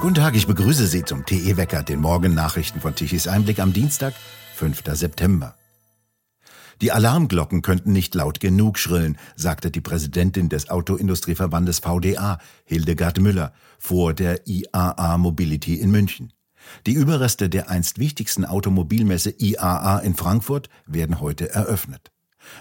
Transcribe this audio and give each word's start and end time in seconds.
Guten 0.00 0.14
Tag, 0.14 0.36
ich 0.36 0.46
begrüße 0.46 0.86
Sie 0.86 1.04
zum 1.04 1.26
TE 1.26 1.56
Wecker, 1.56 1.82
den 1.82 1.98
Morgennachrichten 1.98 2.80
von 2.80 2.94
Tichys 2.94 3.26
Einblick 3.26 3.58
am 3.58 3.72
Dienstag, 3.72 4.14
5. 4.54 4.84
September. 4.92 5.56
Die 6.80 6.92
Alarmglocken 6.92 7.62
könnten 7.62 7.90
nicht 7.90 8.14
laut 8.14 8.38
genug 8.38 8.78
schrillen, 8.78 9.18
sagte 9.34 9.72
die 9.72 9.80
Präsidentin 9.80 10.48
des 10.48 10.70
Autoindustrieverbandes 10.70 11.80
VDA, 11.80 12.38
Hildegard 12.64 13.18
Müller, 13.18 13.52
vor 13.80 14.14
der 14.14 14.46
IAA 14.46 15.18
Mobility 15.18 15.74
in 15.74 15.90
München. 15.90 16.32
Die 16.86 16.92
Überreste 16.92 17.48
der 17.48 17.68
einst 17.68 17.98
wichtigsten 17.98 18.44
Automobilmesse 18.44 19.34
IAA 19.36 19.98
in 19.98 20.14
Frankfurt 20.14 20.68
werden 20.86 21.20
heute 21.20 21.52
eröffnet. 21.52 22.12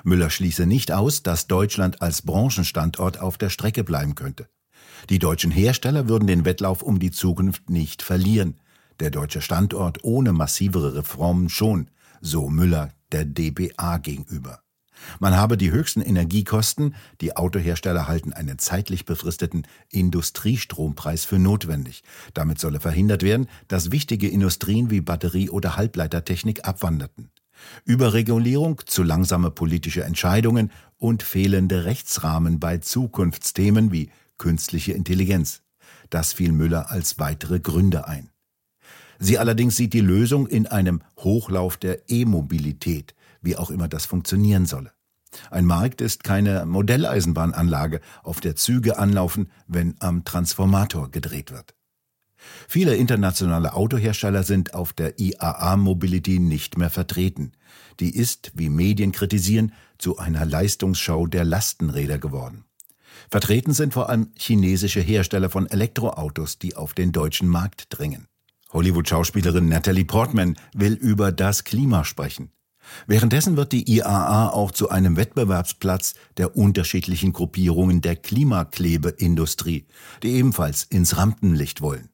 Müller 0.04 0.32
schließe 0.32 0.66
nicht 0.66 0.92
aus, 0.92 1.22
dass 1.22 1.46
Deutschland 1.46 2.02
als 2.02 2.24
Branchenstandort 2.24 3.20
auf 3.20 3.38
der 3.38 3.52
Strecke 3.52 3.84
bleiben 3.84 4.16
könnte. 4.16 4.50
Die 5.10 5.20
deutschen 5.20 5.52
Hersteller 5.52 6.08
würden 6.08 6.28
den 6.28 6.46
Wettlauf 6.46 6.82
um 6.82 7.00
die 7.00 7.12
Zukunft 7.12 7.70
nicht 7.70 8.02
verlieren. 8.02 8.56
Der 9.00 9.12
deutsche 9.12 9.42
Standort 9.42 10.04
ohne 10.04 10.34
massivere 10.34 10.96
Reformen 10.96 11.50
schon, 11.50 11.90
so 12.22 12.50
Müller 12.50 12.90
der 13.12 13.26
DBA 13.26 13.98
gegenüber. 14.00 14.62
Man 15.20 15.36
habe 15.36 15.58
die 15.58 15.72
höchsten 15.72 16.02
Energiekosten, 16.02 16.96
die 17.22 17.36
Autohersteller 17.36 18.08
halten 18.08 18.34
einen 18.34 18.58
zeitlich 18.58 19.06
befristeten 19.06 19.68
Industriestrompreis 19.92 21.26
für 21.26 21.40
notwendig. 21.40 22.04
Damit 22.34 22.60
solle 22.60 22.80
verhindert 22.80 23.24
werden, 23.24 23.48
dass 23.68 23.92
wichtige 23.92 24.28
Industrien 24.28 24.90
wie 24.90 25.02
Batterie- 25.02 25.50
oder 25.50 25.78
Halbleitertechnik 25.78 26.68
abwanderten. 26.68 27.30
Überregulierung, 27.86 28.82
zu 28.86 29.04
langsame 29.04 29.50
politische 29.50 30.04
Entscheidungen 30.04 30.72
und 30.98 31.24
fehlende 31.24 31.86
Rechtsrahmen 31.86 32.60
bei 32.60 32.78
Zukunftsthemen 32.78 33.92
wie 33.92 34.12
künstliche 34.38 34.94
Intelligenz. 34.94 35.62
Das 36.10 36.34
fiel 36.34 36.52
Müller 36.52 36.92
als 36.92 37.20
weitere 37.20 37.60
Gründe 37.60 38.08
ein. 38.08 38.30
Sie 39.20 39.38
allerdings 39.38 39.76
sieht 39.76 39.94
die 39.94 40.02
Lösung 40.02 40.48
in 40.48 40.68
einem 40.68 41.02
Hochlauf 41.18 41.78
der 41.78 42.10
E-Mobilität, 42.10 43.16
wie 43.42 43.56
auch 43.56 43.72
immer 43.72 43.88
das 43.88 44.06
funktionieren 44.06 44.66
solle. 44.66 44.92
Ein 45.52 45.66
Markt 45.66 46.02
ist 46.02 46.24
keine 46.24 46.66
Modelleisenbahnanlage, 46.66 48.02
auf 48.24 48.40
der 48.40 48.56
Züge 48.56 48.98
anlaufen, 48.98 49.52
wenn 49.68 49.96
am 50.00 50.24
Transformator 50.24 51.12
gedreht 51.12 51.52
wird. 51.52 51.76
Viele 52.68 52.96
internationale 52.96 53.74
Autohersteller 53.74 54.44
sind 54.44 54.74
auf 54.74 54.94
der 54.94 55.20
IAA 55.20 55.76
Mobility 55.78 56.40
nicht 56.40 56.78
mehr 56.78 56.90
vertreten. 56.90 57.54
Die 58.00 58.16
ist, 58.16 58.52
wie 58.56 58.70
Medien 58.70 59.12
kritisieren, 59.12 59.74
zu 59.98 60.18
einer 60.18 60.46
Leistungsschau 60.46 61.28
der 61.28 61.44
Lastenräder 61.44 62.20
geworden. 62.20 62.64
Vertreten 63.30 63.74
sind 63.74 63.94
vor 63.94 64.10
allem 64.10 64.32
chinesische 64.38 65.02
Hersteller 65.02 65.50
von 65.50 65.68
Elektroautos, 65.68 66.60
die 66.60 66.76
auf 66.76 66.94
den 66.94 67.12
deutschen 67.12 67.48
Markt 67.48 67.86
dringen. 67.90 68.28
Hollywood-Schauspielerin 68.74 69.70
Natalie 69.70 70.06
Portman 70.06 70.58
will 70.74 70.94
über 70.94 71.32
das 71.32 71.64
Klima 71.64 72.04
sprechen. 72.04 72.52
Währenddessen 73.06 73.58
wird 73.58 73.74
die 73.74 73.90
IAA 73.92 74.50
auch 74.50 74.72
zu 74.72 74.90
einem 74.90 75.18
Wettbewerbsplatz 75.18 76.16
der 76.38 76.56
unterschiedlichen 76.56 77.34
Gruppierungen 77.34 78.02
der 78.02 78.16
Klimaklebeindustrie, 78.16 79.88
die 80.24 80.32
ebenfalls 80.32 80.84
ins 80.84 81.18
Rampenlicht 81.18 81.82
wollen. 81.82 82.10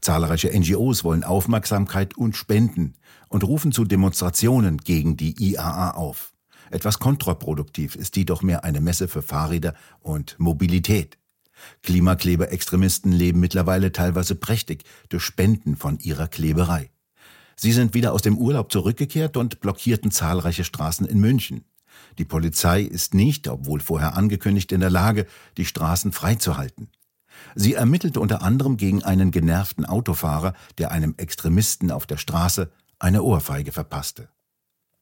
Zahlreiche 0.00 0.50
NGOs 0.58 1.04
wollen 1.04 1.24
Aufmerksamkeit 1.24 2.16
und 2.16 2.36
Spenden 2.36 2.96
und 3.28 3.44
rufen 3.44 3.72
zu 3.72 3.84
Demonstrationen 3.84 4.78
gegen 4.78 5.16
die 5.16 5.34
IAA 5.38 5.92
auf. 5.92 6.34
Etwas 6.70 6.98
kontraproduktiv 6.98 7.94
ist 7.94 8.16
die 8.16 8.24
doch 8.24 8.42
mehr 8.42 8.64
eine 8.64 8.80
Messe 8.80 9.08
für 9.08 9.22
Fahrräder 9.22 9.74
und 10.00 10.38
Mobilität. 10.38 11.18
Klimakleber-Extremisten 11.82 13.12
leben 13.12 13.40
mittlerweile 13.40 13.92
teilweise 13.92 14.34
prächtig 14.34 14.84
durch 15.08 15.24
Spenden 15.24 15.76
von 15.76 15.98
ihrer 15.98 16.28
Kleberei. 16.28 16.90
Sie 17.56 17.72
sind 17.72 17.94
wieder 17.94 18.12
aus 18.12 18.22
dem 18.22 18.38
Urlaub 18.38 18.70
zurückgekehrt 18.70 19.36
und 19.36 19.60
blockierten 19.60 20.10
zahlreiche 20.10 20.64
Straßen 20.64 21.06
in 21.06 21.18
München. 21.18 21.64
Die 22.18 22.24
Polizei 22.24 22.82
ist 22.82 23.14
nicht, 23.14 23.48
obwohl 23.48 23.80
vorher 23.80 24.16
angekündigt, 24.16 24.70
in 24.70 24.80
der 24.80 24.90
Lage, 24.90 25.26
die 25.56 25.64
Straßen 25.64 26.12
freizuhalten. 26.12 26.88
Sie 27.54 27.74
ermittelte 27.74 28.20
unter 28.20 28.42
anderem 28.42 28.76
gegen 28.76 29.02
einen 29.02 29.30
genervten 29.30 29.84
Autofahrer, 29.84 30.54
der 30.78 30.90
einem 30.90 31.14
Extremisten 31.16 31.90
auf 31.90 32.06
der 32.06 32.16
Straße 32.16 32.70
eine 32.98 33.22
Ohrfeige 33.22 33.72
verpasste. 33.72 34.28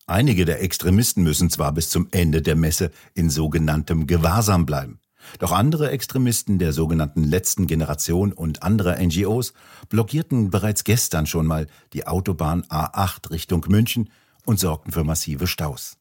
Einige 0.09 0.45
der 0.45 0.63
Extremisten 0.63 1.25
müssen 1.25 1.51
zwar 1.51 1.73
bis 1.73 1.89
zum 1.89 2.07
Ende 2.13 2.41
der 2.41 2.55
Messe 2.55 2.93
in 3.15 3.29
sogenanntem 3.29 4.07
Gewahrsam 4.07 4.65
bleiben. 4.65 5.01
Doch 5.41 5.51
andere 5.51 5.91
Extremisten 5.91 6.61
der 6.61 6.73
sogenannten 6.73 7.25
letzten 7.25 7.67
Generation 7.67 8.33
und 8.33 8.63
anderer 8.63 9.01
NGOs 9.05 9.53
blockierten 9.89 10.51
bereits 10.51 10.85
gestern 10.85 11.27
schon 11.27 11.47
mal 11.47 11.67
die 11.93 12.07
Autobahn 12.07 12.63
A8 12.67 13.31
Richtung 13.31 13.65
München 13.69 14.11
und 14.45 14.61
sorgten 14.61 14.93
für 14.93 15.03
massive 15.03 15.49
Staus. 15.49 15.99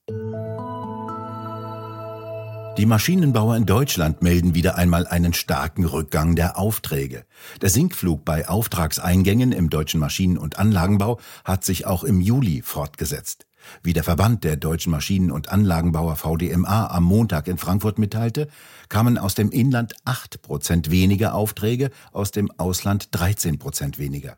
Die 2.78 2.86
Maschinenbauer 2.86 3.56
in 3.56 3.66
Deutschland 3.66 4.22
melden 4.22 4.54
wieder 4.54 4.76
einmal 4.76 5.08
einen 5.08 5.34
starken 5.34 5.86
Rückgang 5.86 6.36
der 6.36 6.60
Aufträge. 6.60 7.26
Der 7.62 7.70
Sinkflug 7.70 8.24
bei 8.24 8.48
Auftragseingängen 8.48 9.52
im 9.52 9.72
deutschen 9.72 10.00
Maschinen- 10.00 10.38
und 10.38 10.60
Anlagenbau 10.60 11.20
hat 11.44 11.64
sich 11.64 11.88
auch 11.88 12.04
im 12.04 12.22
Juli 12.22 12.62
fortgesetzt. 12.62 13.48
Wie 13.84 13.94
der 13.94 14.04
Verband 14.04 14.44
der 14.44 14.56
deutschen 14.56 14.92
Maschinen- 14.92 15.32
und 15.32 15.50
Anlagenbauer 15.50 16.16
VDMA 16.16 16.88
am 16.88 17.04
Montag 17.04 17.48
in 17.48 17.58
Frankfurt 17.58 18.00
mitteilte, 18.00 18.48
kamen 18.90 19.18
aus 19.18 19.36
dem 19.36 19.52
Inland 19.52 19.96
8 20.06 20.42
Prozent 20.42 20.92
weniger 20.92 21.34
Aufträge, 21.36 21.90
aus 22.12 22.32
dem 22.32 22.52
Ausland 22.58 23.10
13 23.12 23.60
Prozent 23.60 23.98
weniger. 23.98 24.38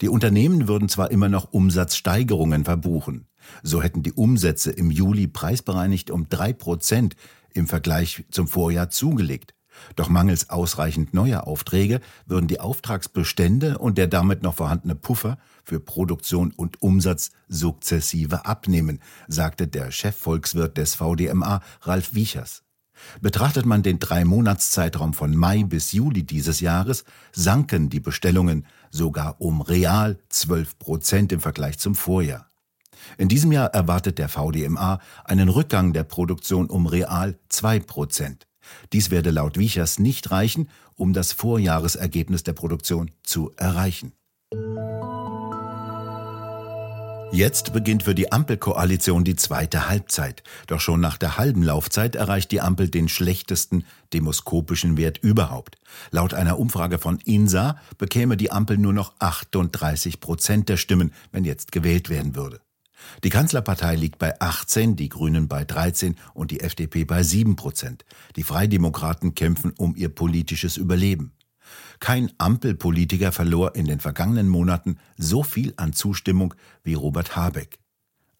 Die 0.00 0.08
Unternehmen 0.08 0.68
würden 0.68 0.88
zwar 0.88 1.10
immer 1.10 1.28
noch 1.28 1.52
Umsatzsteigerungen 1.52 2.64
verbuchen. 2.64 3.26
So 3.62 3.82
hätten 3.82 4.02
die 4.02 4.12
Umsätze 4.12 4.70
im 4.70 4.90
Juli 4.90 5.26
preisbereinigt 5.26 6.10
um 6.10 6.28
drei 6.28 6.52
Prozent 6.52 7.14
im 7.54 7.66
Vergleich 7.66 8.24
zum 8.30 8.48
Vorjahr 8.48 8.90
zugelegt. 8.90 9.54
Doch 9.96 10.08
mangels 10.08 10.50
ausreichend 10.50 11.14
neuer 11.14 11.46
Aufträge 11.46 12.00
würden 12.26 12.48
die 12.48 12.60
Auftragsbestände 12.60 13.78
und 13.78 13.98
der 13.98 14.06
damit 14.06 14.42
noch 14.42 14.54
vorhandene 14.56 14.94
Puffer 14.94 15.38
für 15.64 15.80
Produktion 15.80 16.52
und 16.52 16.82
Umsatz 16.82 17.30
sukzessive 17.48 18.46
abnehmen, 18.46 19.00
sagte 19.26 19.66
der 19.66 19.90
Chefvolkswirt 19.90 20.76
des 20.76 20.94
VDMA 20.94 21.60
Ralf 21.82 22.14
Wiechers. 22.14 22.62
Betrachtet 23.20 23.64
man 23.64 23.82
den 23.82 23.98
Drei-Monats-Zeitraum 23.98 25.14
von 25.14 25.36
Mai 25.36 25.62
bis 25.64 25.92
Juli 25.92 26.24
dieses 26.24 26.60
Jahres, 26.60 27.04
sanken 27.32 27.90
die 27.90 28.00
Bestellungen 28.00 28.66
sogar 28.90 29.40
um 29.40 29.60
real 29.60 30.18
12 30.28 30.78
Prozent 30.78 31.32
im 31.32 31.40
Vergleich 31.40 31.78
zum 31.78 31.94
Vorjahr. 31.94 32.46
In 33.16 33.28
diesem 33.28 33.52
Jahr 33.52 33.68
erwartet 33.68 34.18
der 34.18 34.28
VDMA 34.28 34.98
einen 35.24 35.48
Rückgang 35.48 35.92
der 35.92 36.02
Produktion 36.02 36.68
um 36.68 36.86
real 36.86 37.38
2 37.48 37.80
Prozent. 37.80 38.47
Dies 38.92 39.10
werde 39.10 39.30
laut 39.30 39.58
Wiechers 39.58 39.98
nicht 39.98 40.30
reichen, 40.30 40.68
um 40.94 41.12
das 41.12 41.32
Vorjahresergebnis 41.32 42.42
der 42.42 42.52
Produktion 42.54 43.10
zu 43.22 43.52
erreichen. 43.56 44.12
Jetzt 47.30 47.74
beginnt 47.74 48.04
für 48.04 48.14
die 48.14 48.32
Ampelkoalition 48.32 49.22
die 49.22 49.36
zweite 49.36 49.88
Halbzeit. 49.88 50.42
Doch 50.66 50.80
schon 50.80 51.00
nach 51.00 51.18
der 51.18 51.36
halben 51.36 51.62
Laufzeit 51.62 52.16
erreicht 52.16 52.50
die 52.52 52.62
Ampel 52.62 52.88
den 52.88 53.08
schlechtesten 53.08 53.84
demoskopischen 54.14 54.96
Wert 54.96 55.18
überhaupt. 55.18 55.76
Laut 56.10 56.32
einer 56.32 56.58
Umfrage 56.58 56.98
von 56.98 57.18
INSA 57.18 57.78
bekäme 57.98 58.38
die 58.38 58.50
Ampel 58.50 58.78
nur 58.78 58.94
noch 58.94 59.12
38 59.18 60.20
Prozent 60.20 60.70
der 60.70 60.78
Stimmen, 60.78 61.12
wenn 61.30 61.44
jetzt 61.44 61.70
gewählt 61.70 62.08
werden 62.08 62.34
würde. 62.34 62.60
Die 63.24 63.30
Kanzlerpartei 63.30 63.96
liegt 63.96 64.18
bei 64.18 64.40
18, 64.40 64.96
die 64.96 65.08
Grünen 65.08 65.48
bei 65.48 65.64
13 65.64 66.16
und 66.34 66.50
die 66.50 66.60
FDP 66.60 67.04
bei 67.04 67.22
7 67.22 67.56
Prozent. 67.56 68.04
Die 68.36 68.42
Freidemokraten 68.42 69.34
kämpfen 69.34 69.72
um 69.76 69.96
ihr 69.96 70.08
politisches 70.08 70.76
Überleben. 70.76 71.32
Kein 72.00 72.30
Ampelpolitiker 72.38 73.32
verlor 73.32 73.74
in 73.74 73.86
den 73.86 74.00
vergangenen 74.00 74.48
Monaten 74.48 74.98
so 75.16 75.42
viel 75.42 75.74
an 75.76 75.92
Zustimmung 75.92 76.54
wie 76.82 76.94
Robert 76.94 77.36
Habeck. 77.36 77.78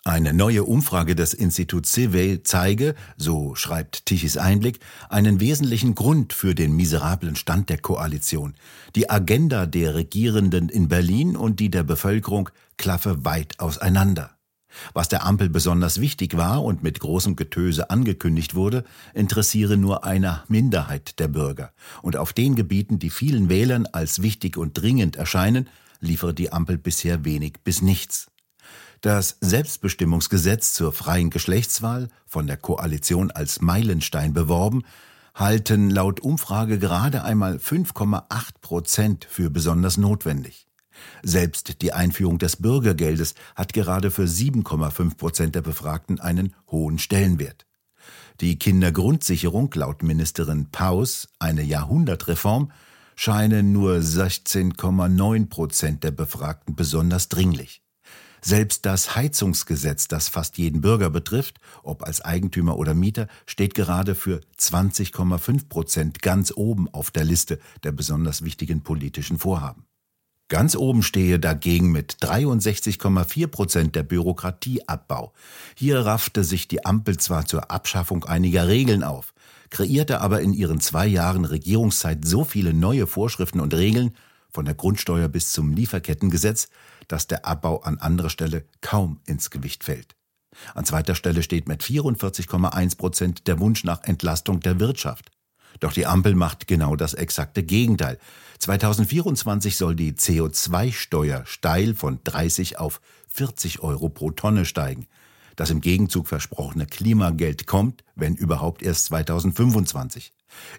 Eine 0.04 0.32
neue 0.32 0.64
Umfrage 0.64 1.14
des 1.14 1.34
Instituts 1.34 1.92
Civey 1.92 2.42
zeige, 2.42 2.94
so 3.16 3.54
schreibt 3.56 4.06
Tichys 4.06 4.38
Einblick, 4.38 4.78
einen 5.10 5.40
wesentlichen 5.40 5.94
Grund 5.94 6.32
für 6.32 6.54
den 6.54 6.74
miserablen 6.74 7.36
Stand 7.36 7.68
der 7.68 7.78
Koalition. 7.78 8.54
Die 8.94 9.10
Agenda 9.10 9.66
der 9.66 9.94
Regierenden 9.94 10.68
in 10.70 10.88
Berlin 10.88 11.36
und 11.36 11.60
die 11.60 11.70
der 11.70 11.82
Bevölkerung 11.82 12.48
klaffe 12.78 13.24
weit 13.26 13.60
auseinander. 13.60 14.37
Was 14.94 15.08
der 15.08 15.24
Ampel 15.24 15.48
besonders 15.48 16.00
wichtig 16.00 16.36
war 16.36 16.62
und 16.62 16.82
mit 16.82 17.00
großem 17.00 17.36
Getöse 17.36 17.90
angekündigt 17.90 18.54
wurde, 18.54 18.84
interessiere 19.14 19.76
nur 19.76 20.04
einer 20.04 20.44
Minderheit 20.48 21.18
der 21.18 21.28
Bürger. 21.28 21.72
Und 22.02 22.16
auf 22.16 22.32
den 22.32 22.54
Gebieten, 22.54 22.98
die 22.98 23.10
vielen 23.10 23.48
Wählern 23.48 23.86
als 23.86 24.22
wichtig 24.22 24.56
und 24.56 24.74
dringend 24.80 25.16
erscheinen, 25.16 25.68
liefere 26.00 26.34
die 26.34 26.52
Ampel 26.52 26.78
bisher 26.78 27.24
wenig 27.24 27.54
bis 27.64 27.82
nichts. 27.82 28.28
Das 29.00 29.36
Selbstbestimmungsgesetz 29.40 30.72
zur 30.72 30.92
freien 30.92 31.30
Geschlechtswahl, 31.30 32.08
von 32.26 32.46
der 32.46 32.56
Koalition 32.56 33.30
als 33.30 33.60
Meilenstein 33.60 34.32
beworben, 34.32 34.82
halten 35.34 35.88
laut 35.90 36.20
Umfrage 36.20 36.78
gerade 36.78 37.22
einmal 37.22 37.56
5,8 37.56 38.24
Prozent 38.60 39.26
für 39.30 39.50
besonders 39.50 39.96
notwendig. 39.96 40.67
Selbst 41.22 41.82
die 41.82 41.92
Einführung 41.92 42.38
des 42.38 42.56
Bürgergeldes 42.56 43.34
hat 43.54 43.72
gerade 43.72 44.10
für 44.10 44.24
7,5 44.24 45.16
Prozent 45.16 45.54
der 45.54 45.62
Befragten 45.62 46.20
einen 46.20 46.54
hohen 46.70 46.98
Stellenwert. 46.98 47.66
Die 48.40 48.58
Kindergrundsicherung 48.58 49.70
laut 49.74 50.02
Ministerin 50.02 50.70
Paus, 50.70 51.28
eine 51.38 51.62
Jahrhundertreform, 51.62 52.70
scheinen 53.16 53.72
nur 53.72 53.96
16,9 53.96 55.48
Prozent 55.48 56.04
der 56.04 56.12
Befragten 56.12 56.76
besonders 56.76 57.28
dringlich. 57.28 57.82
Selbst 58.40 58.86
das 58.86 59.16
Heizungsgesetz, 59.16 60.06
das 60.06 60.28
fast 60.28 60.58
jeden 60.58 60.80
Bürger 60.80 61.10
betrifft, 61.10 61.58
ob 61.82 62.04
als 62.04 62.20
Eigentümer 62.20 62.78
oder 62.78 62.94
Mieter, 62.94 63.26
steht 63.46 63.74
gerade 63.74 64.14
für 64.14 64.40
20,5 64.56 65.68
Prozent 65.68 66.22
ganz 66.22 66.52
oben 66.54 66.88
auf 66.94 67.10
der 67.10 67.24
Liste 67.24 67.58
der 67.82 67.90
besonders 67.90 68.44
wichtigen 68.44 68.82
politischen 68.82 69.38
Vorhaben. 69.38 69.87
Ganz 70.48 70.76
oben 70.76 71.02
stehe 71.02 71.38
dagegen 71.38 71.92
mit 71.92 72.16
63,4 72.22 73.46
Prozent 73.48 73.94
der 73.94 74.02
Bürokratieabbau. 74.02 75.34
Hier 75.74 76.00
raffte 76.00 76.42
sich 76.42 76.68
die 76.68 76.86
Ampel 76.86 77.18
zwar 77.18 77.44
zur 77.44 77.70
Abschaffung 77.70 78.24
einiger 78.24 78.66
Regeln 78.66 79.04
auf, 79.04 79.34
kreierte 79.68 80.22
aber 80.22 80.40
in 80.40 80.54
ihren 80.54 80.80
zwei 80.80 81.06
Jahren 81.06 81.44
Regierungszeit 81.44 82.24
so 82.24 82.44
viele 82.44 82.72
neue 82.72 83.06
Vorschriften 83.06 83.60
und 83.60 83.74
Regeln, 83.74 84.14
von 84.50 84.64
der 84.64 84.74
Grundsteuer 84.74 85.28
bis 85.28 85.52
zum 85.52 85.74
Lieferkettengesetz, 85.74 86.68
dass 87.06 87.26
der 87.26 87.44
Abbau 87.44 87.82
an 87.82 87.98
anderer 87.98 88.30
Stelle 88.30 88.64
kaum 88.80 89.20
ins 89.26 89.50
Gewicht 89.50 89.84
fällt. 89.84 90.16
An 90.74 90.86
zweiter 90.86 91.14
Stelle 91.14 91.42
steht 91.42 91.68
mit 91.68 91.82
44,1 91.82 92.96
Prozent 92.96 93.46
der 93.46 93.60
Wunsch 93.60 93.84
nach 93.84 94.02
Entlastung 94.04 94.60
der 94.60 94.80
Wirtschaft. 94.80 95.30
Doch 95.80 95.92
die 95.92 96.06
Ampel 96.06 96.34
macht 96.34 96.66
genau 96.66 96.96
das 96.96 97.14
exakte 97.14 97.62
Gegenteil. 97.62 98.18
2024 98.58 99.76
soll 99.76 99.94
die 99.94 100.12
CO2-Steuer 100.12 101.44
steil 101.46 101.94
von 101.94 102.20
30 102.24 102.78
auf 102.78 103.00
40 103.28 103.80
Euro 103.80 104.08
pro 104.08 104.30
Tonne 104.30 104.64
steigen. 104.64 105.06
Das 105.56 105.70
im 105.70 105.80
Gegenzug 105.80 106.28
versprochene 106.28 106.86
Klimageld 106.86 107.66
kommt, 107.66 108.04
wenn 108.14 108.34
überhaupt 108.34 108.82
erst 108.82 109.06
2025. 109.06 110.32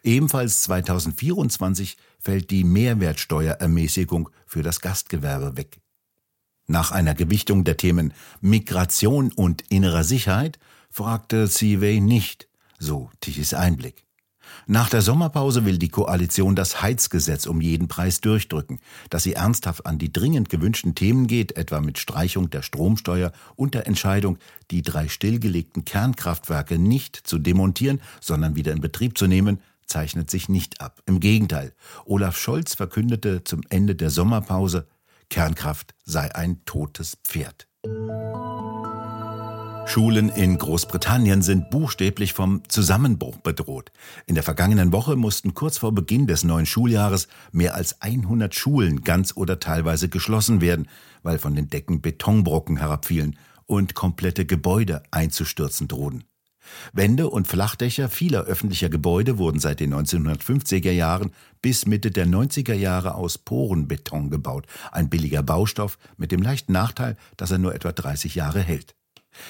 Ebenfalls 0.03 0.61
2024 0.63 1.97
fällt 2.19 2.49
die 2.49 2.63
Mehrwertsteuerermäßigung 2.63 4.29
für 4.45 4.63
das 4.63 4.81
Gastgewerbe 4.81 5.57
weg. 5.57 5.79
Nach 6.67 6.91
einer 6.91 7.15
Gewichtung 7.15 7.63
der 7.63 7.77
Themen 7.77 8.13
Migration 8.41 9.31
und 9.31 9.63
innerer 9.69 10.03
Sicherheit 10.03 10.59
fragte 10.89 11.47
Seaway 11.47 11.99
nicht, 11.99 12.47
so 12.77 13.09
Tichys 13.19 13.53
Einblick. 13.53 14.05
Nach 14.67 14.89
der 14.89 15.01
Sommerpause 15.01 15.65
will 15.65 15.77
die 15.77 15.89
Koalition 15.89 16.55
das 16.55 16.81
Heizgesetz 16.81 17.45
um 17.45 17.61
jeden 17.61 17.87
Preis 17.87 18.21
durchdrücken. 18.21 18.79
Dass 19.09 19.23
sie 19.23 19.33
ernsthaft 19.33 19.85
an 19.85 19.97
die 19.97 20.13
dringend 20.13 20.49
gewünschten 20.49 20.95
Themen 20.95 21.27
geht, 21.27 21.57
etwa 21.57 21.81
mit 21.81 21.97
Streichung 21.97 22.49
der 22.49 22.61
Stromsteuer 22.61 23.31
und 23.55 23.73
der 23.73 23.87
Entscheidung, 23.87 24.37
die 24.71 24.81
drei 24.81 25.07
stillgelegten 25.07 25.85
Kernkraftwerke 25.85 26.77
nicht 26.77 27.15
zu 27.15 27.39
demontieren, 27.39 28.01
sondern 28.21 28.55
wieder 28.55 28.71
in 28.71 28.81
Betrieb 28.81 29.17
zu 29.17 29.27
nehmen, 29.27 29.59
zeichnet 29.85 30.29
sich 30.29 30.49
nicht 30.49 30.81
ab. 30.81 31.01
Im 31.05 31.19
Gegenteil, 31.19 31.73
Olaf 32.05 32.37
Scholz 32.37 32.75
verkündete 32.75 33.43
zum 33.43 33.61
Ende 33.69 33.95
der 33.95 34.09
Sommerpause, 34.09 34.87
Kernkraft 35.29 35.93
sei 36.05 36.33
ein 36.33 36.63
totes 36.65 37.17
Pferd. 37.23 37.67
Schulen 39.89 40.29
in 40.29 40.59
Großbritannien 40.59 41.41
sind 41.41 41.71
buchstäblich 41.71 42.33
vom 42.33 42.61
Zusammenbruch 42.69 43.37
bedroht. 43.37 43.91
In 44.27 44.35
der 44.35 44.43
vergangenen 44.43 44.91
Woche 44.91 45.15
mussten 45.15 45.55
kurz 45.55 45.79
vor 45.79 45.93
Beginn 45.93 46.27
des 46.27 46.43
neuen 46.43 46.67
Schuljahres 46.67 47.27
mehr 47.51 47.73
als 47.73 47.99
100 47.99 48.53
Schulen 48.53 49.01
ganz 49.01 49.35
oder 49.35 49.59
teilweise 49.59 50.07
geschlossen 50.07 50.61
werden, 50.61 50.87
weil 51.23 51.39
von 51.39 51.55
den 51.55 51.71
Decken 51.71 52.01
Betonbrocken 52.01 52.77
herabfielen 52.77 53.35
und 53.65 53.95
komplette 53.95 54.45
Gebäude 54.45 55.01
einzustürzen 55.09 55.87
drohten. 55.87 56.23
Wände 56.93 57.27
und 57.27 57.47
Flachdächer 57.47 58.09
vieler 58.09 58.43
öffentlicher 58.43 58.89
Gebäude 58.89 59.39
wurden 59.39 59.59
seit 59.59 59.79
den 59.79 59.95
1950er 59.95 60.91
Jahren 60.91 61.31
bis 61.63 61.87
Mitte 61.87 62.11
der 62.11 62.27
90er 62.27 62.75
Jahre 62.75 63.15
aus 63.15 63.39
Porenbeton 63.39 64.29
gebaut, 64.29 64.67
ein 64.91 65.09
billiger 65.09 65.41
Baustoff 65.41 65.97
mit 66.15 66.31
dem 66.31 66.43
leichten 66.43 66.73
Nachteil, 66.73 67.17
dass 67.37 67.49
er 67.49 67.57
nur 67.57 67.73
etwa 67.73 67.91
30 67.91 68.35
Jahre 68.35 68.61
hält. 68.61 68.95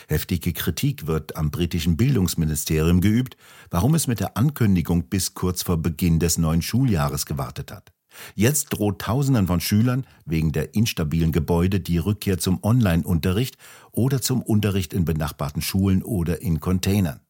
Heftige 0.07 0.53
Kritik 0.53 1.07
wird 1.07 1.35
am 1.35 1.51
britischen 1.51 1.97
Bildungsministerium 1.97 3.01
geübt, 3.01 3.37
warum 3.69 3.95
es 3.95 4.07
mit 4.07 4.19
der 4.19 4.37
Ankündigung 4.37 5.09
bis 5.09 5.33
kurz 5.33 5.63
vor 5.63 5.77
Beginn 5.77 6.19
des 6.19 6.37
neuen 6.37 6.61
Schuljahres 6.61 7.25
gewartet 7.25 7.71
hat. 7.71 7.91
Jetzt 8.35 8.69
droht 8.69 9.01
Tausenden 9.01 9.47
von 9.47 9.61
Schülern 9.61 10.05
wegen 10.25 10.51
der 10.51 10.73
instabilen 10.73 11.31
Gebäude 11.31 11.79
die 11.79 11.97
Rückkehr 11.97 12.37
zum 12.37 12.63
Online-Unterricht 12.63 13.57
oder 13.91 14.21
zum 14.21 14.41
Unterricht 14.41 14.93
in 14.93 15.05
benachbarten 15.05 15.61
Schulen 15.61 16.03
oder 16.03 16.41
in 16.41 16.59
Containern. 16.59 17.21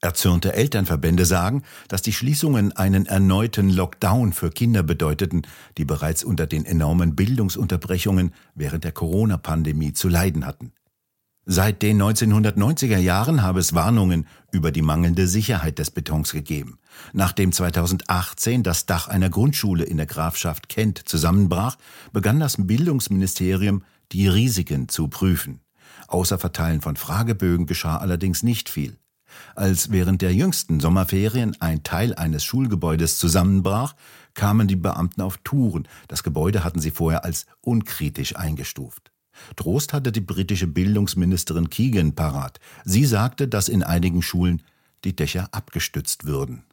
Erzürnte 0.00 0.52
Elternverbände 0.52 1.24
sagen, 1.24 1.62
dass 1.86 2.02
die 2.02 2.12
Schließungen 2.12 2.72
einen 2.72 3.06
erneuten 3.06 3.70
Lockdown 3.70 4.32
für 4.32 4.50
Kinder 4.50 4.82
bedeuteten, 4.82 5.42
die 5.78 5.84
bereits 5.84 6.24
unter 6.24 6.48
den 6.48 6.64
enormen 6.64 7.14
Bildungsunterbrechungen 7.14 8.34
während 8.56 8.82
der 8.82 8.90
Corona-Pandemie 8.90 9.92
zu 9.92 10.08
leiden 10.08 10.44
hatten. 10.44 10.72
Seit 11.44 11.82
den 11.82 12.00
1990er 12.00 12.98
Jahren 12.98 13.42
habe 13.42 13.58
es 13.58 13.74
Warnungen 13.74 14.28
über 14.52 14.70
die 14.70 14.80
mangelnde 14.80 15.26
Sicherheit 15.26 15.80
des 15.80 15.90
Betons 15.90 16.30
gegeben. 16.30 16.78
Nachdem 17.12 17.50
2018 17.50 18.62
das 18.62 18.86
Dach 18.86 19.08
einer 19.08 19.28
Grundschule 19.28 19.82
in 19.82 19.96
der 19.96 20.06
Grafschaft 20.06 20.68
Kent 20.68 21.02
zusammenbrach, 21.04 21.78
begann 22.12 22.38
das 22.38 22.58
Bildungsministerium, 22.58 23.82
die 24.12 24.28
Risiken 24.28 24.88
zu 24.88 25.08
prüfen. 25.08 25.60
Außer 26.06 26.38
Verteilen 26.38 26.80
von 26.80 26.94
Fragebögen 26.94 27.66
geschah 27.66 27.96
allerdings 27.96 28.44
nicht 28.44 28.68
viel. 28.68 28.98
Als 29.56 29.90
während 29.90 30.22
der 30.22 30.32
jüngsten 30.32 30.78
Sommerferien 30.78 31.56
ein 31.60 31.82
Teil 31.82 32.14
eines 32.14 32.44
Schulgebäudes 32.44 33.18
zusammenbrach, 33.18 33.94
kamen 34.34 34.68
die 34.68 34.76
Beamten 34.76 35.22
auf 35.22 35.38
Touren. 35.38 35.88
Das 36.06 36.22
Gebäude 36.22 36.62
hatten 36.62 36.80
sie 36.80 36.92
vorher 36.92 37.24
als 37.24 37.46
unkritisch 37.62 38.36
eingestuft. 38.36 39.11
Trost 39.56 39.92
hatte 39.92 40.12
die 40.12 40.20
britische 40.20 40.66
Bildungsministerin 40.66 41.70
Keegan 41.70 42.14
parat. 42.14 42.60
Sie 42.84 43.04
sagte, 43.04 43.48
dass 43.48 43.68
in 43.68 43.82
einigen 43.82 44.22
Schulen 44.22 44.62
die 45.04 45.16
Dächer 45.16 45.48
abgestützt 45.52 46.26
würden. 46.26 46.64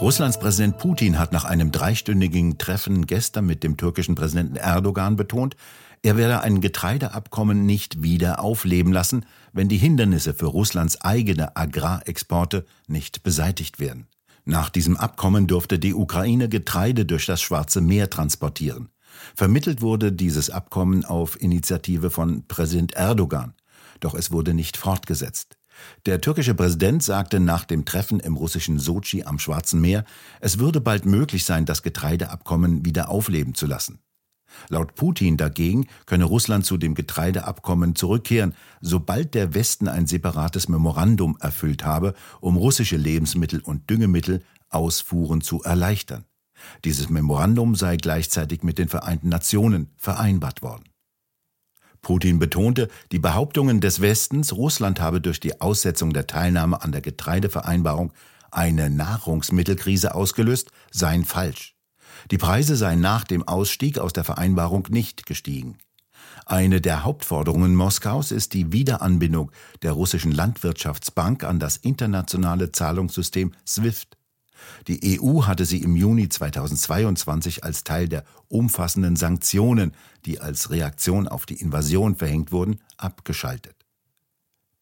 Russlands 0.00 0.38
Präsident 0.38 0.78
Putin 0.78 1.18
hat 1.18 1.32
nach 1.32 1.44
einem 1.44 1.72
dreistündigen 1.72 2.56
Treffen 2.56 3.06
gestern 3.06 3.46
mit 3.46 3.64
dem 3.64 3.76
türkischen 3.76 4.14
Präsidenten 4.14 4.54
Erdogan 4.54 5.16
betont, 5.16 5.56
er 6.02 6.16
werde 6.16 6.42
ein 6.42 6.60
Getreideabkommen 6.60 7.66
nicht 7.66 8.02
wieder 8.02 8.40
aufleben 8.40 8.92
lassen, 8.92 9.26
wenn 9.52 9.68
die 9.68 9.78
Hindernisse 9.78 10.34
für 10.34 10.46
Russlands 10.46 11.00
eigene 11.00 11.56
Agrarexporte 11.56 12.64
nicht 12.86 13.24
beseitigt 13.24 13.80
werden. 13.80 14.06
Nach 14.44 14.70
diesem 14.70 14.96
Abkommen 14.96 15.46
durfte 15.46 15.78
die 15.78 15.94
Ukraine 15.94 16.48
Getreide 16.48 17.04
durch 17.04 17.26
das 17.26 17.42
Schwarze 17.42 17.80
Meer 17.80 18.08
transportieren. 18.08 18.88
Vermittelt 19.34 19.80
wurde 19.80 20.12
dieses 20.12 20.50
Abkommen 20.50 21.04
auf 21.04 21.40
Initiative 21.40 22.10
von 22.10 22.46
Präsident 22.46 22.92
Erdogan, 22.92 23.54
doch 24.00 24.14
es 24.14 24.30
wurde 24.30 24.54
nicht 24.54 24.76
fortgesetzt. 24.76 25.56
Der 26.06 26.20
türkische 26.20 26.54
Präsident 26.54 27.02
sagte 27.02 27.40
nach 27.40 27.64
dem 27.64 27.84
Treffen 27.84 28.20
im 28.20 28.36
russischen 28.36 28.78
Sochi 28.78 29.24
am 29.24 29.38
Schwarzen 29.38 29.80
Meer, 29.80 30.04
es 30.40 30.58
würde 30.58 30.80
bald 30.80 31.06
möglich 31.06 31.44
sein, 31.44 31.66
das 31.66 31.82
Getreideabkommen 31.82 32.84
wieder 32.84 33.08
aufleben 33.08 33.54
zu 33.54 33.66
lassen. 33.66 34.00
Laut 34.68 34.94
Putin 34.94 35.36
dagegen 35.36 35.86
könne 36.06 36.24
Russland 36.24 36.66
zu 36.66 36.78
dem 36.78 36.94
Getreideabkommen 36.94 37.94
zurückkehren, 37.94 38.54
sobald 38.80 39.34
der 39.34 39.54
Westen 39.54 39.88
ein 39.88 40.06
separates 40.06 40.68
Memorandum 40.68 41.36
erfüllt 41.40 41.84
habe, 41.84 42.14
um 42.40 42.56
russische 42.56 42.96
Lebensmittel 42.96 43.60
und 43.60 43.88
Düngemittel 43.88 44.42
Ausfuhren 44.70 45.40
zu 45.40 45.62
erleichtern. 45.62 46.24
Dieses 46.84 47.08
Memorandum 47.08 47.74
sei 47.74 47.96
gleichzeitig 47.96 48.62
mit 48.62 48.78
den 48.78 48.88
Vereinten 48.88 49.28
Nationen 49.28 49.90
vereinbart 49.96 50.62
worden. 50.62 50.84
Putin 52.02 52.38
betonte, 52.38 52.88
die 53.12 53.18
Behauptungen 53.18 53.80
des 53.80 54.00
Westens, 54.00 54.52
Russland 54.52 55.00
habe 55.00 55.20
durch 55.20 55.40
die 55.40 55.60
Aussetzung 55.60 56.12
der 56.12 56.26
Teilnahme 56.26 56.82
an 56.82 56.92
der 56.92 57.00
Getreidevereinbarung 57.00 58.12
eine 58.50 58.88
Nahrungsmittelkrise 58.88 60.14
ausgelöst, 60.14 60.70
seien 60.90 61.24
falsch. 61.24 61.76
Die 62.30 62.38
Preise 62.38 62.76
seien 62.76 63.00
nach 63.00 63.24
dem 63.24 63.46
Ausstieg 63.46 63.98
aus 63.98 64.12
der 64.12 64.24
Vereinbarung 64.24 64.86
nicht 64.90 65.26
gestiegen. 65.26 65.78
Eine 66.46 66.80
der 66.80 67.04
Hauptforderungen 67.04 67.74
Moskaus 67.74 68.32
ist 68.32 68.54
die 68.54 68.72
Wiederanbindung 68.72 69.52
der 69.82 69.92
russischen 69.92 70.32
Landwirtschaftsbank 70.32 71.44
an 71.44 71.58
das 71.58 71.76
internationale 71.76 72.72
Zahlungssystem 72.72 73.52
SWIFT. 73.66 74.17
Die 74.86 75.20
EU 75.20 75.42
hatte 75.44 75.64
sie 75.64 75.82
im 75.82 75.96
Juni 75.96 76.28
2022 76.28 77.64
als 77.64 77.84
Teil 77.84 78.08
der 78.08 78.24
umfassenden 78.48 79.16
Sanktionen, 79.16 79.92
die 80.24 80.40
als 80.40 80.70
Reaktion 80.70 81.28
auf 81.28 81.46
die 81.46 81.60
Invasion 81.60 82.16
verhängt 82.16 82.52
wurden, 82.52 82.80
abgeschaltet. 82.96 83.74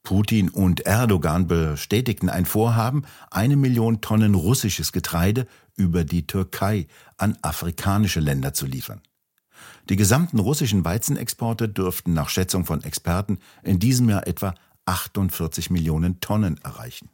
Putin 0.02 0.50
und 0.50 0.86
Erdogan 0.86 1.48
bestätigten 1.48 2.28
ein 2.28 2.46
Vorhaben, 2.46 3.02
eine 3.30 3.56
Million 3.56 4.00
Tonnen 4.00 4.36
russisches 4.36 4.92
Getreide 4.92 5.48
über 5.74 6.04
die 6.04 6.28
Türkei 6.28 6.86
an 7.16 7.36
afrikanische 7.42 8.20
Länder 8.20 8.54
zu 8.54 8.66
liefern. 8.66 9.00
Die 9.88 9.96
gesamten 9.96 10.38
russischen 10.38 10.84
Weizenexporte 10.84 11.68
dürften 11.68 12.14
nach 12.14 12.28
Schätzung 12.28 12.64
von 12.64 12.84
Experten 12.84 13.38
in 13.64 13.80
diesem 13.80 14.08
Jahr 14.08 14.26
etwa 14.28 14.54
48 14.84 15.70
Millionen 15.70 16.20
Tonnen 16.20 16.60
erreichen. 16.62 17.10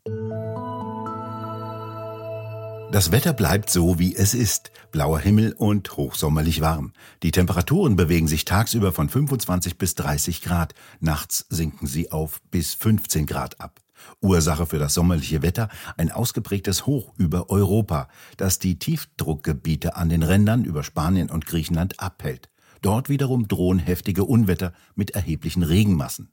Das 2.93 3.11
Wetter 3.11 3.33
bleibt 3.33 3.71
so, 3.71 3.99
wie 3.99 4.15
es 4.15 4.35
ist. 4.35 4.71
Blauer 4.91 5.19
Himmel 5.19 5.55
und 5.55 5.97
hochsommerlich 5.97 6.61
warm. 6.61 6.93
Die 7.23 7.31
Temperaturen 7.31 7.97
bewegen 7.97 8.29
sich 8.29 8.45
tagsüber 8.45 8.93
von 8.93 9.09
25 9.09 9.79
bis 9.79 9.95
30 9.95 10.43
Grad. 10.43 10.75
Nachts 11.01 11.47
sinken 11.49 11.87
sie 11.87 12.13
auf 12.13 12.43
bis 12.51 12.75
15 12.75 13.25
Grad 13.25 13.59
ab. 13.63 13.81
Ursache 14.21 14.67
für 14.67 14.79
das 14.79 14.93
sommerliche 14.93 15.41
Wetter 15.41 15.71
ein 15.97 16.13
ausgeprägtes 16.13 16.85
Hoch 16.85 17.15
über 17.17 17.49
Europa, 17.49 18.09
das 18.37 18.59
die 18.59 18.79
Tiefdruckgebiete 18.79 19.97
an 19.97 20.11
den 20.11 20.23
Rändern 20.23 20.67
über 20.67 20.85
Spanien 20.85 21.31
und 21.31 21.47
Griechenland 21.47 21.99
abhält. 21.99 22.51
Dort 22.83 23.09
wiederum 23.09 23.49
drohen 23.49 23.79
heftige 23.79 24.25
Unwetter 24.25 24.75
mit 24.95 25.13
erheblichen 25.13 25.63
Regenmassen. 25.63 26.31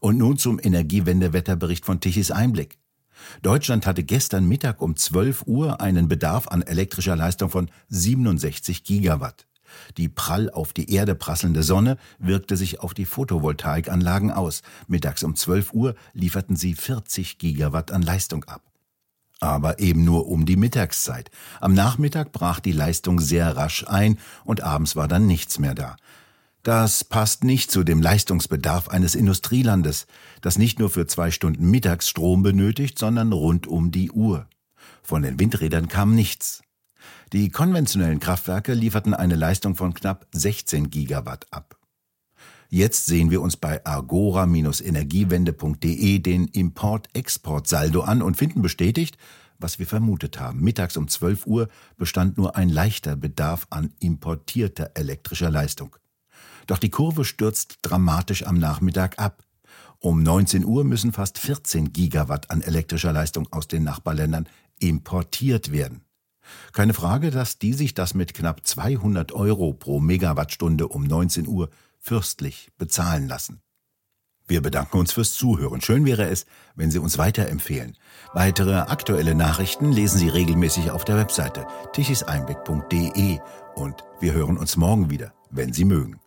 Und 0.00 0.16
nun 0.16 0.38
zum 0.38 0.58
Energiewendewetterbericht 0.58 1.84
von 1.84 2.00
Tichys 2.00 2.30
Einblick. 2.30 2.78
Deutschland 3.42 3.86
hatte 3.86 4.02
gestern 4.02 4.46
Mittag 4.46 4.80
um 4.82 4.96
12 4.96 5.44
Uhr 5.46 5.80
einen 5.80 6.08
Bedarf 6.08 6.48
an 6.48 6.62
elektrischer 6.62 7.16
Leistung 7.16 7.50
von 7.50 7.70
67 7.88 8.84
Gigawatt. 8.84 9.46
Die 9.96 10.08
prall 10.08 10.50
auf 10.50 10.72
die 10.72 10.92
Erde 10.92 11.14
prasselnde 11.14 11.62
Sonne 11.62 11.98
wirkte 12.18 12.56
sich 12.56 12.80
auf 12.80 12.94
die 12.94 13.04
Photovoltaikanlagen 13.04 14.30
aus. 14.30 14.62
Mittags 14.86 15.22
um 15.22 15.34
12 15.34 15.72
Uhr 15.72 15.94
lieferten 16.12 16.56
sie 16.56 16.74
40 16.74 17.38
Gigawatt 17.38 17.92
an 17.92 18.02
Leistung 18.02 18.44
ab. 18.44 18.62
Aber 19.40 19.80
eben 19.80 20.04
nur 20.04 20.28
um 20.28 20.46
die 20.46 20.56
Mittagszeit. 20.56 21.30
Am 21.60 21.74
Nachmittag 21.74 22.32
brach 22.32 22.58
die 22.60 22.72
Leistung 22.72 23.20
sehr 23.20 23.56
rasch 23.56 23.84
ein 23.86 24.18
und 24.44 24.62
abends 24.62 24.96
war 24.96 25.08
dann 25.08 25.26
nichts 25.26 25.58
mehr 25.58 25.74
da. 25.74 25.96
Das 26.66 27.04
passt 27.04 27.44
nicht 27.44 27.70
zu 27.70 27.84
dem 27.84 28.02
Leistungsbedarf 28.02 28.88
eines 28.88 29.14
Industrielandes, 29.14 30.08
das 30.40 30.58
nicht 30.58 30.80
nur 30.80 30.90
für 30.90 31.06
zwei 31.06 31.30
Stunden 31.30 31.70
Mittagsstrom 31.70 32.42
benötigt, 32.42 32.98
sondern 32.98 33.32
rund 33.32 33.68
um 33.68 33.92
die 33.92 34.10
Uhr. 34.10 34.48
Von 35.00 35.22
den 35.22 35.38
Windrädern 35.38 35.86
kam 35.86 36.16
nichts. 36.16 36.62
Die 37.32 37.50
konventionellen 37.50 38.18
Kraftwerke 38.18 38.74
lieferten 38.74 39.14
eine 39.14 39.36
Leistung 39.36 39.76
von 39.76 39.94
knapp 39.94 40.26
16 40.32 40.90
Gigawatt 40.90 41.46
ab. 41.52 41.78
Jetzt 42.68 43.06
sehen 43.06 43.30
wir 43.30 43.42
uns 43.42 43.56
bei 43.56 43.86
agora-energiewende.de 43.86 46.18
den 46.18 46.48
Import-Export-Saldo 46.48 48.00
an 48.00 48.22
und 48.22 48.36
finden 48.36 48.60
bestätigt, 48.60 49.18
was 49.60 49.78
wir 49.78 49.86
vermutet 49.86 50.40
haben. 50.40 50.62
Mittags 50.62 50.96
um 50.96 51.06
12 51.06 51.46
Uhr 51.46 51.68
bestand 51.96 52.36
nur 52.36 52.56
ein 52.56 52.70
leichter 52.70 53.14
Bedarf 53.14 53.68
an 53.70 53.92
importierter 54.00 54.90
elektrischer 54.94 55.52
Leistung. 55.52 55.94
Doch 56.66 56.78
die 56.78 56.90
Kurve 56.90 57.24
stürzt 57.24 57.78
dramatisch 57.82 58.46
am 58.46 58.58
Nachmittag 58.58 59.18
ab. 59.18 59.42
Um 59.98 60.22
19 60.22 60.64
Uhr 60.64 60.84
müssen 60.84 61.12
fast 61.12 61.38
14 61.38 61.92
Gigawatt 61.92 62.50
an 62.50 62.60
elektrischer 62.60 63.12
Leistung 63.12 63.48
aus 63.52 63.68
den 63.68 63.84
Nachbarländern 63.84 64.48
importiert 64.78 65.72
werden. 65.72 66.02
Keine 66.72 66.94
Frage, 66.94 67.30
dass 67.30 67.58
die 67.58 67.72
sich 67.72 67.94
das 67.94 68.14
mit 68.14 68.34
knapp 68.34 68.66
200 68.66 69.32
Euro 69.32 69.72
pro 69.72 70.00
Megawattstunde 70.00 70.88
um 70.88 71.04
19 71.04 71.46
Uhr 71.46 71.70
fürstlich 71.98 72.70
bezahlen 72.78 73.26
lassen. 73.26 73.62
Wir 74.48 74.62
bedanken 74.62 74.98
uns 74.98 75.12
fürs 75.12 75.32
Zuhören. 75.32 75.80
Schön 75.80 76.04
wäre 76.04 76.28
es, 76.28 76.46
wenn 76.76 76.92
Sie 76.92 77.00
uns 77.00 77.18
weiterempfehlen. 77.18 77.96
Weitere 78.32 78.76
aktuelle 78.76 79.34
Nachrichten 79.34 79.90
lesen 79.90 80.18
Sie 80.18 80.28
regelmäßig 80.28 80.92
auf 80.92 81.04
der 81.04 81.16
Webseite 81.16 81.66
tichiseinblick.de 81.94 83.40
und 83.74 84.04
wir 84.20 84.32
hören 84.32 84.56
uns 84.56 84.76
morgen 84.76 85.10
wieder, 85.10 85.32
wenn 85.50 85.72
Sie 85.72 85.84
mögen. 85.84 86.20